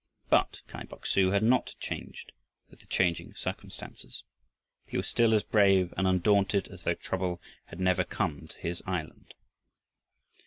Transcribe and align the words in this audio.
But 0.31 0.61
Kai 0.67 0.85
Bok 0.85 1.05
su 1.05 1.29
had 1.29 1.43
not 1.43 1.75
changed 1.79 2.31
with 2.71 2.79
the 2.79 2.87
changing 2.87 3.35
circumstances. 3.35 4.23
He 4.87 4.97
was 4.97 5.07
still 5.07 5.31
as 5.31 5.43
brave 5.43 5.93
and 5.95 6.07
undaunted 6.07 6.67
as 6.69 6.81
though 6.85 6.95
trouble 6.95 7.39
had 7.65 7.79
never 7.79 8.03
come 8.03 8.47
to 8.47 8.57
his 8.57 8.81
island. 8.87 9.35